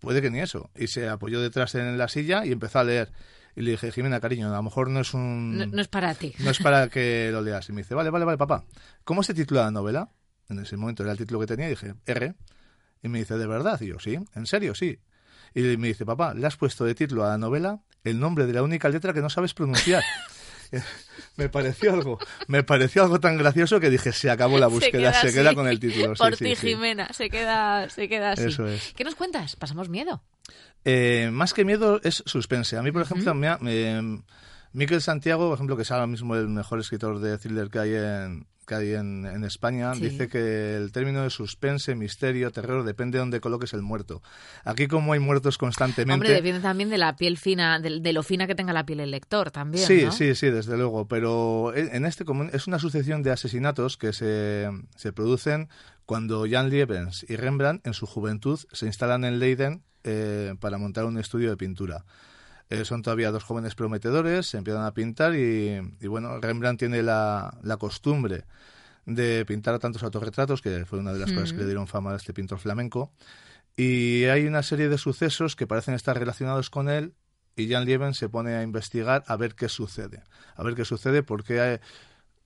[0.00, 3.12] puede que ni eso, y se apoyó detrás en la silla y empezó a leer.
[3.54, 5.56] Y le dije, Jimena, cariño, a lo mejor no es un...
[5.56, 6.34] No, no es para ti.
[6.40, 7.68] No es para que lo leas.
[7.68, 8.64] Y me dice, vale, vale, vale, papá.
[9.04, 10.10] ¿Cómo se titula la novela?
[10.48, 12.34] En ese momento era el título que tenía y dije, R.
[13.02, 13.80] Y me dice, ¿de verdad?
[13.80, 14.74] Y yo, sí, ¿en serio?
[14.74, 14.98] Sí.
[15.54, 18.52] Y me dice, papá, le has puesto de título a la novela el nombre de
[18.52, 20.02] la única letra que no sabes pronunciar.
[21.36, 25.32] me pareció algo, me pareció algo tan gracioso que dije, se acabó la búsqueda, se
[25.32, 25.54] queda, así.
[25.56, 26.14] con el título.
[26.14, 26.66] Por sí, ti, sí.
[26.68, 28.44] Jimena, se queda, se queda así.
[28.44, 28.92] Eso es.
[28.96, 29.56] ¿Qué nos cuentas?
[29.56, 30.22] ¿Pasamos miedo?
[30.84, 32.76] Eh, más que miedo es suspense.
[32.76, 34.22] A mí, por ejemplo, me, ha- me-
[34.72, 37.94] Miquel Santiago, por ejemplo, que es ahora mismo el mejor escritor de thriller que hay
[37.94, 40.08] en, que hay en, en España, Sí.
[40.08, 44.22] dice que el término de suspense, misterio, terror, depende de dónde coloques el muerto.
[44.64, 46.14] Aquí, como hay muertos constantemente...
[46.14, 49.00] Hombre, depende también de la piel fina, de, de lo fina que tenga la piel
[49.00, 50.12] el lector también, Sí, ¿no?
[50.12, 51.06] sí, sí, desde luego.
[51.08, 55.68] Pero en este es una sucesión de asesinatos que se, se producen
[56.06, 61.04] cuando Jan Lievens y Rembrandt en su juventud se instalan en Leiden eh, para montar
[61.06, 62.04] un estudio de pintura.
[62.80, 67.02] Eh, son todavía dos jóvenes prometedores, se empiezan a pintar y, y, bueno, Rembrandt tiene
[67.02, 68.44] la, la costumbre
[69.06, 71.60] de pintar tantos autorretratos, que fue una de las cosas que Mm.
[71.60, 73.12] le dieron fama a este pintor flamenco.
[73.76, 77.12] Y hay una serie de sucesos que parecen estar relacionados con él
[77.56, 80.22] y Jan Lievens se pone a investigar a ver qué sucede.
[80.56, 81.80] A ver qué sucede porque eh,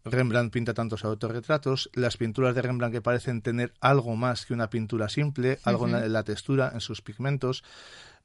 [0.04, 4.70] Rembrandt pinta tantos autorretratos, las pinturas de Rembrandt que parecen tener algo más que una
[4.70, 7.62] pintura simple, algo en la, en la textura, en sus pigmentos.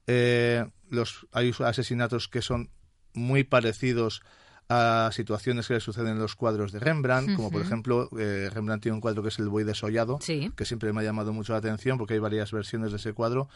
[0.06, 2.70] Eh, los, hay asesinatos que son
[3.14, 4.22] muy parecidos
[4.68, 8.82] a situaciones que le suceden en los cuadros de Rembrandt, como por ejemplo, eh, Rembrandt
[8.82, 10.50] tiene un cuadro que es el buey desollado, Sí.
[10.56, 13.48] que siempre me ha llamado mucho la atención porque hay varias versiones de ese cuadro.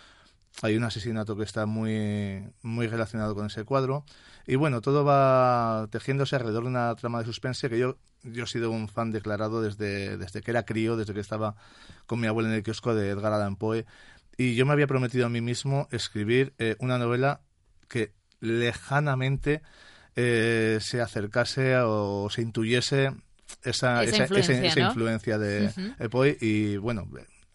[0.63, 4.05] Hay un asesinato que está muy, muy relacionado con ese cuadro.
[4.47, 8.47] Y bueno, todo va tejiéndose alrededor de una trama de suspense que yo, yo he
[8.47, 11.55] sido un fan declarado desde, desde que era crío, desde que estaba
[12.07, 13.85] con mi abuela en el kiosco de Edgar Allan Poe.
[14.39, 17.41] Y yo me había prometido a mí mismo escribir eh, una novela
[17.89, 19.63] que lejanamente
[20.17, 23.11] eh, se acercase o se intuyese
[23.63, 24.87] esa, Esa esa, influencia, esa- esa ¿no?
[24.87, 25.95] influencia de Ujú.
[25.99, 26.39] eh, Poe.
[26.41, 27.09] Y bueno,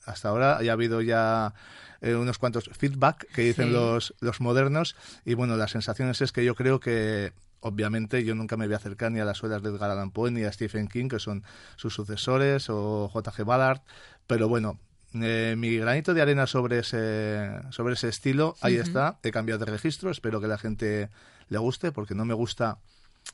[0.05, 1.53] hasta ahora ya ha habido ya
[2.01, 3.71] eh, unos cuantos feedback que dicen Sí.
[3.73, 4.95] los, los modernos.
[5.23, 8.77] Y bueno, las sensaciones es que yo creo que obviamente yo nunca me voy a
[8.77, 11.43] acercar ni a las obras de Edgar Allan Poe ni a Stephen King, que son
[11.77, 13.43] sus sucesores, o J.G.
[13.45, 13.79] Ballard.
[14.27, 14.79] Pero bueno,
[15.21, 19.19] eh, mi granito de arena sobre ese, sobre ese estilo, ahí está.
[19.23, 21.09] He cambiado de registro, espero que la gente
[21.49, 22.79] le guste, porque no me gusta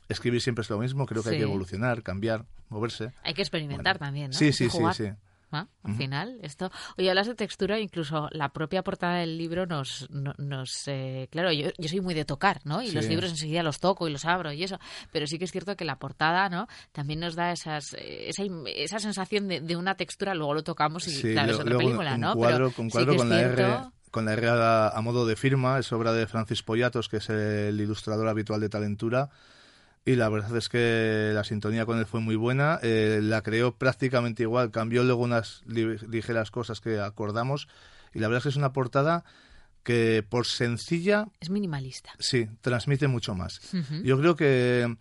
[0.08, 1.06] escribir siempre es lo mismo.
[1.06, 3.12] Creo que hay que evolucionar, cambiar, moverse.
[3.22, 4.36] Hay que experimentar también, ¿no?
[4.36, 5.10] Sí, sí, sí, sí.
[5.52, 5.66] ¿Ah?
[5.82, 6.70] Al final, esto.
[6.96, 10.08] Oye, hablas de textura, incluso la propia portada del libro nos.
[10.10, 12.82] no- nos eh, claro, yo, yo soy muy de tocar, ¿no?
[12.82, 14.78] Y los libros enseguida los toco y los abro y eso.
[15.10, 16.68] Pero sí que es cierto que la portada, ¿no?
[16.92, 18.44] También nos da esas, eh, esa,
[18.76, 22.14] esa sensación de, de una textura, luego lo tocamos y, Sí, claro, es otra película,
[22.14, 22.34] un ¿no?
[22.36, 23.66] Cuadro, Pero sí cuadro con, la R,
[24.12, 27.28] con la R a, a modo de firma, es obra de Francis Pollatos, que es
[27.28, 29.30] el ilustrador habitual de Talentura.
[30.04, 32.78] Y la verdad es que la sintonía con él fue muy buena.
[32.82, 37.68] eh, la creó prácticamente igual, cambió luego unas li- ligeras cosas que acordamos.
[38.14, 39.24] Y la verdad es que es una portada
[39.82, 42.10] que, por sencilla, Es minimalista.
[42.18, 43.60] sí, transmite mucho más.
[44.02, 44.96] Yo creo que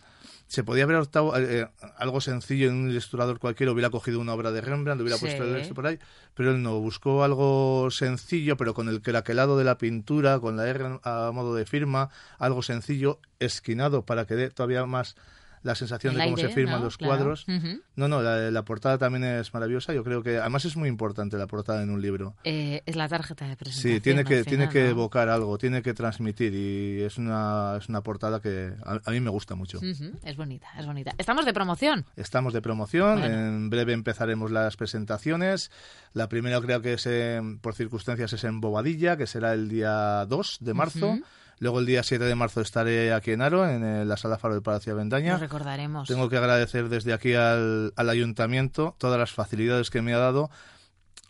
[0.47, 4.33] se podía haber optado eh, eh, algo sencillo en un ilustrador cualquiera, hubiera cogido una
[4.33, 5.25] obra de Rembrandt, le hubiera Sí.
[5.25, 5.99] puesto el por ahí,
[6.33, 10.67] pero él no, buscó algo sencillo, pero con el craquelado de la pintura, con la
[10.67, 15.15] R a modo de firma, algo sencillo, esquinado para que dé todavía más
[15.63, 16.85] la sensación El de cómo aire, se firman ¿no?
[16.85, 17.15] los Claro.
[17.15, 17.45] cuadros.
[17.47, 17.81] Ujú.
[17.95, 19.93] No, no, la, la portada también es maravillosa.
[19.93, 22.35] Yo creo que además es muy importante la portada en un libro.
[22.43, 23.93] Eh, es la tarjeta de presentación.
[23.95, 24.89] Sí, tiene que, al tiene final, que ¿no?
[24.89, 29.19] evocar algo, tiene que transmitir y es una, es una portada que a, a mí
[29.19, 29.77] me gusta mucho.
[29.79, 31.13] Ujú, Es bonita, es bonita.
[31.17, 32.05] Estamos de promoción.
[32.15, 33.35] Estamos de promoción, Bueno.
[33.35, 35.71] en breve empezaremos las presentaciones.
[36.13, 40.25] La primera creo que es en- por circunstancias es en Bobadilla, que será el día
[40.25, 41.09] 2 de marzo.
[41.11, 41.23] Ujú.
[41.59, 44.53] Luego el día 7 de marzo estaré aquí en Aro, en eh, la Sala Faro
[44.53, 45.33] del Palacio de Avendaña.
[45.33, 46.07] Lo recordaremos.
[46.07, 50.49] Tengo que agradecer desde aquí al, al ayuntamiento todas las facilidades que me ha dado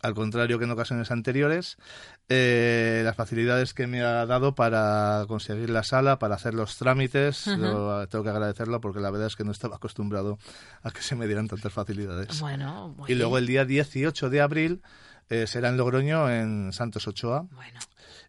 [0.02, 1.76] al contrario que en ocasiones anteriores,
[2.30, 7.46] eh, las facilidades que me ha dado para conseguir la sala, para hacer los trámites,
[7.46, 10.38] lo- tengo que agradecerlo porque la verdad es que no estaba acostumbrado
[10.82, 12.40] a que se me dieran tantas facilidades.
[12.40, 14.82] Bueno, y luego el día 18 de abril
[15.28, 17.44] eh, será en Logroño, en Santos Ochoa.
[17.50, 17.80] Bueno.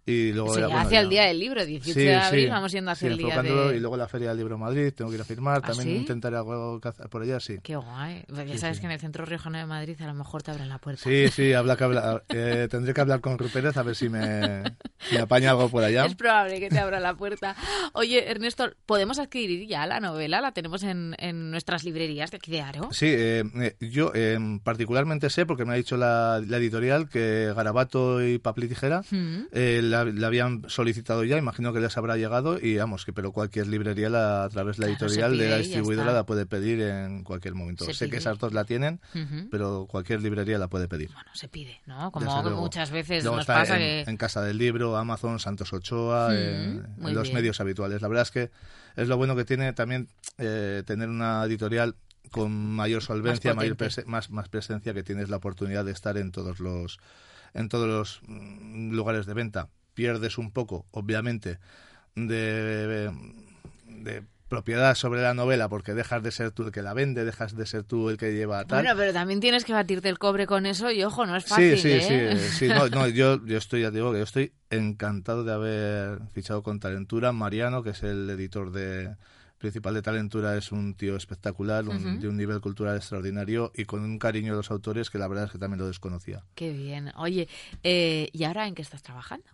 [0.06, 2.45] Y luego Sí, ya, bueno, hacia el ya- día del libro, 18 Sí, de abril,
[2.45, 2.49] sí.
[2.49, 3.78] vamos yendo hacia el día de...
[3.78, 5.62] Y luego la Feria del Libro Madrid, tengo que ir a firmar.
[5.64, 7.58] ¿Ah, También intentaré algo por allá, sí.
[7.62, 8.24] Qué guay.
[8.28, 10.49] Pues ya Sí, sabes que en el Centro Riojano de Madrid a lo mejor te
[10.52, 11.04] abren la puerta.
[11.04, 14.64] Sí, sí, habla que habla, eh, tendré que hablar con Rupérez a ver si me,
[15.12, 16.06] me apaña algo por allá.
[16.12, 17.56] Es probable que te abra la puerta.
[17.93, 20.41] Oye, Ernesto, ¿podemos adquirir ya la novela?
[20.41, 22.89] ¿La tenemos en, en nuestras librerías de aquí de Aro?
[22.91, 27.54] Sí, eh, eh, yo eh, particularmente sé, porque me ha dicho la, la editorial, que
[27.56, 29.47] Garabato y Papel y Tijera Mm.
[29.52, 33.32] eh, la, la habían solicitado ya, imagino que les habrá llegado, y vamos, que pero
[33.32, 36.82] cualquier librería la- a través de la Claro, editorial de la distribuidora la puede pedir
[36.82, 37.86] en cualquier momento.
[37.86, 39.00] Se sé que esas dos la tienen,
[39.52, 41.10] pero cualquier librería la puede pedir.
[41.14, 42.12] Bueno, se pide, ¿no?
[42.12, 44.10] Como muchas veces Luego nos está pasa en, que...
[44.12, 48.02] en Casa del Libro, Amazon, Santos Ochoa, en, los medios habituales.
[48.02, 48.52] La verdad es que
[48.96, 51.96] es lo bueno que tiene también eh, tener una editorial
[52.32, 54.04] con mayor solvencia, mayor potente.
[54.04, 56.98] prese- más, más presencia, que tienes la oportunidad de estar en todos los
[57.54, 59.68] en todos los mm, lugares de venta.
[59.94, 61.60] Pierdes un poco, obviamente,
[62.16, 63.12] de,
[63.86, 67.56] de propiedad sobre la novela porque dejas de ser tú el que la vende, dejas
[67.56, 68.84] de ser tú el que lleva tal.
[68.84, 71.78] Bueno, pero también tienes que batirte el cobre con eso y ojo, no es fácil,
[71.78, 72.36] sí, ¿eh?
[72.52, 72.68] sí, sí.
[72.68, 76.80] No, no, yo, yo estoy, ya digo que yo estoy encantado de haber fichado con
[76.80, 77.32] Talentura.
[77.32, 79.16] Mariano, que es el editor de
[79.58, 84.02] principal de Talentura, es un tío espectacular, un- de un nivel cultural extraordinario y con
[84.02, 86.44] un cariño a los autores que la verdad es que también lo desconocía.
[86.56, 87.12] Qué bien.
[87.16, 87.48] Oye,
[87.84, 89.46] eh, ¿y ahora en qué estás trabajando?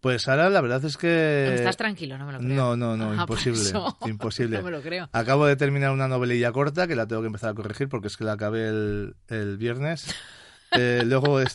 [0.00, 1.54] Pues ahora la verdad es que...
[1.56, 2.48] Estás tranquilo, no me lo creo.
[2.50, 4.56] No, no, no, Ah, por imposible, imposible.
[4.58, 5.08] No me lo creo.
[5.12, 8.16] Acabo de terminar una novelilla corta que la tengo que empezar a corregir porque es
[8.16, 10.06] que la acabé el, el viernes.
[10.72, 11.46] Eh, luego eh,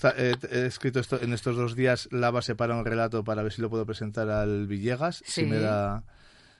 [0.51, 3.61] he escrito esto, en estos dos días la base para un relato para ver si
[3.61, 5.43] lo puedo presentar al Villegas, Sí.
[5.43, 6.03] si me da...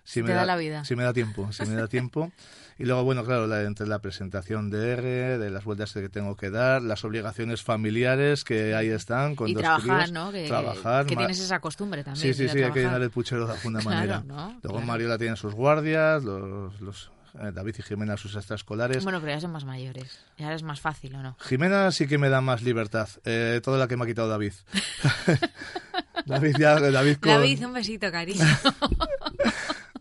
[0.05, 0.85] Si me Te da la vida.
[0.85, 2.31] Si me da tiempo, si me da tiempo.
[2.77, 6.35] Y luego, bueno, claro, la- entre la presentación de R, de las vueltas que tengo
[6.35, 10.11] que dar, las obligaciones familiares que ahí están con y dos trabajar, críos.
[10.11, 10.29] ¿no?
[10.33, 11.05] Que, trabajar.
[11.05, 12.21] que tienes esa costumbre también.
[12.21, 14.23] Sí, sí, sí, hay que llenar el puchero de alguna Claro, manera.
[14.27, 14.47] ¿no?
[14.61, 14.81] Luego Claro.
[14.81, 19.01] Mariola tiene sus guardias, los, los, eh, David y Jimena sus extraescolares.
[19.05, 20.19] Bueno, pero ya son más mayores.
[20.37, 21.37] Ya es más fácil, ¿o no?
[21.39, 24.51] Jimena sí que me da más libertad, eh, toda la que me ha quitado David.
[26.25, 27.31] David ya, David con...
[27.31, 28.43] David, un besito, cariño.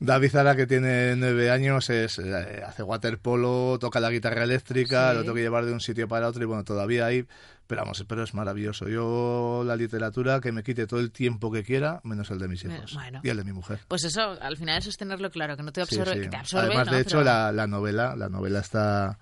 [0.04, 5.16] David ahora que tiene nueve años es eh, hace waterpolo, toca la guitarra eléctrica, Sí.
[5.16, 7.26] lo tengo que llevar de un sitio para otro y bueno, todavía hay,
[7.66, 8.88] pero vamos, pero es maravilloso.
[8.88, 12.64] Yo la literatura que me quite todo el tiempo que quiera, menos el de mis
[12.64, 13.20] hijos Bueno.
[13.22, 13.80] y el de mi mujer.
[13.88, 16.20] Pues eso, al final eso es tenerlo claro, que no te Sí, absorbe, sí.
[16.24, 16.92] que te absorbe, Además, ¿no?
[16.94, 19.18] de hecho, Pero- la, la novela, la novela está,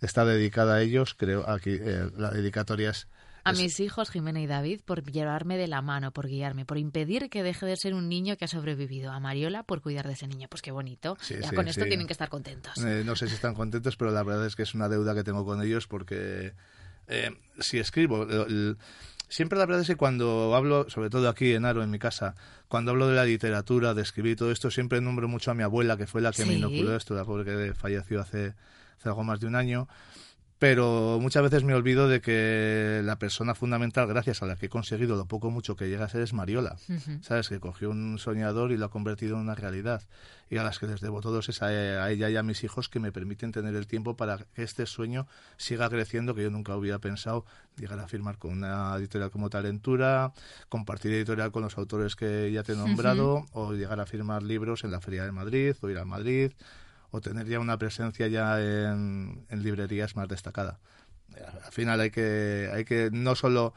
[0.00, 3.06] está dedicada a ellos, creo, aquí eh, la dedicatoria es...
[3.48, 6.78] A es- mis hijos, Jimena y David, por llevarme de la mano, por guiarme, por
[6.78, 9.12] impedir que deje de ser un niño que ha sobrevivido.
[9.12, 10.48] A Mariola por cuidar de ese niño.
[10.48, 11.16] Pues qué bonito.
[11.20, 11.88] Sí, ya sí, con esto sí.
[11.88, 12.76] tienen que estar contentos.
[12.84, 15.24] Eh, no sé si están contentos, pero la verdad es que es una deuda que
[15.24, 16.52] tengo con ellos porque
[17.08, 17.30] eh,
[17.60, 18.76] si escribo, el-
[19.28, 22.34] siempre la verdad es que cuando hablo, sobre todo aquí en Aro, en mi casa,
[22.68, 25.96] cuando hablo de la literatura, de escribir todo esto, siempre nombro mucho a mi abuela,
[25.96, 28.54] que fue la que me inoculó esto, la pobre que falleció hace,
[28.98, 29.88] hace algo más de un año.
[30.58, 34.68] Pero muchas veces me olvido de que la persona fundamental, gracias a la que he
[34.70, 36.76] conseguido lo poco mucho que llega a ser, es Mariola.
[37.20, 37.50] ¿Sabes?
[37.50, 40.02] Que cogió un soñador y lo ha convertido en una realidad.
[40.48, 42.88] Y a las que les debo todos es a, a ella y a mis hijos
[42.88, 45.26] que me permiten tener el tiempo para que este sueño
[45.58, 47.44] siga creciendo, que yo nunca hubiera pensado
[47.76, 50.32] llegar a firmar con una editorial como Talentura,
[50.70, 54.84] compartir editorial con los autores que ya te he nombrado, o llegar a firmar libros
[54.84, 56.52] en la Feria de Madrid, o ir a Madrid,
[57.16, 60.78] o tener ya una presencia ya en, en librerías más destacada.
[61.64, 63.74] Al final hay que, hay que no solo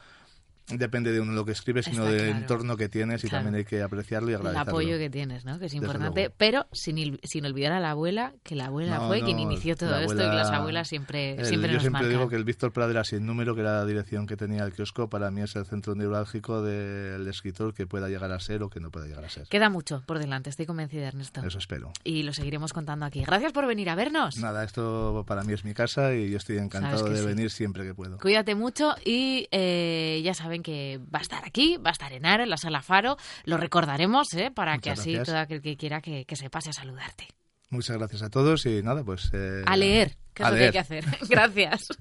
[0.69, 2.37] depende de uno lo que escribe, sino Está del claro.
[2.39, 3.45] entorno que tienes y Claro.
[3.45, 4.71] también hay que apreciarlo y El agradecerlo.
[4.71, 5.59] apoyo que tienes, ¿no?
[5.59, 6.29] Que es importante.
[6.37, 9.75] Pero sin, sin olvidar a la abuela, que la abuela No, fue quien no, inició
[9.75, 12.09] todo la esto y que abuela- las abuelas siempre, el- siempre yo nos siempre marcan.
[12.09, 15.09] digo que el Víctor Pradera sin número, que era la dirección que tenía el kiosco,
[15.09, 18.79] para mí es el centro neurálgico del escritor que pueda llegar a ser o que
[18.79, 19.47] no pueda llegar a ser.
[19.47, 21.41] Queda mucho por delante, estoy convencida, Ernesto.
[21.45, 21.91] Eso espero.
[22.03, 23.23] Y lo seguiremos contando aquí.
[23.23, 24.37] Gracias por venir a vernos.
[24.37, 27.25] Nada, esto para mí es mi casa y yo estoy encantado de sí.
[27.25, 28.17] venir siempre que puedo.
[28.19, 32.25] Cuídate mucho y eh, ya saben que va a estar aquí, va a estar en
[32.25, 33.17] Aro, en la sala Faro.
[33.45, 34.51] Lo recordaremos ¿eh?
[34.53, 35.27] para que así gracias.
[35.27, 37.27] todo aquel que quiera que, que se pase a saludarte.
[37.69, 39.29] Muchas gracias a todos y nada, pues...
[39.33, 41.05] eh, A leer, que es lo que hay que hacer.
[41.29, 41.87] Gracias.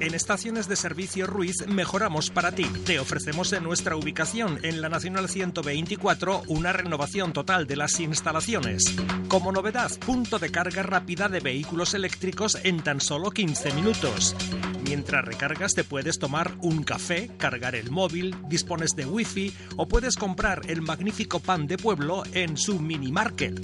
[0.00, 2.64] En estaciones de servicio Ruiz mejoramos para ti.
[2.86, 8.84] Te ofrecemos en nuestra ubicación en la Nacional 124 una renovación total de las instalaciones.
[9.26, 14.36] Como novedad, punto de carga rápida de vehículos eléctricos en tan solo 15 minutos.
[14.84, 20.14] Mientras recargas te puedes tomar un café, cargar el móvil, dispones de wifi o puedes
[20.16, 23.58] comprar el magnífico pan de pueblo en su mini market.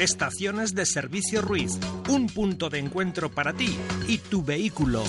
[0.00, 1.78] Estaciones de Servicio Ruiz,
[2.08, 3.76] un punto de encuentro para ti
[4.08, 5.04] y tu vehículo.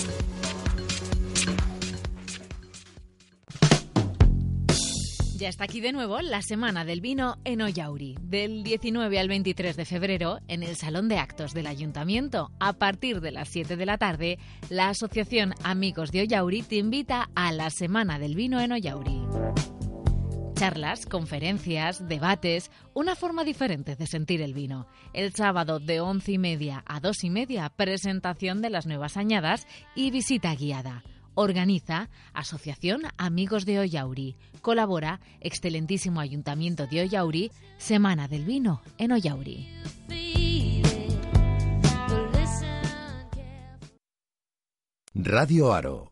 [5.38, 9.76] Ya está aquí de nuevo la Semana del Vino en Oyauri, del 19 al 23
[9.76, 12.50] de febrero en el Salón de Actos del Ayuntamiento.
[12.60, 14.38] A partir de las 7 de la tarde,
[14.68, 19.22] la Asociación Amigos de Oyauri te invita a la Semana del Vino en Oyauri.
[20.62, 24.86] Charlas, conferencias, debates, una forma diferente de sentir el vino.
[25.12, 29.66] El sábado de once y media a dos y media, presentación de las nuevas añadas
[29.96, 31.02] y visita guiada.
[31.34, 34.36] Organiza Asociación Amigos de Oyauri.
[34.60, 39.66] Colabora Excelentísimo Ayuntamiento de Oyauri, Semana del Vino en Oyauri.
[45.12, 46.11] Radio Aro.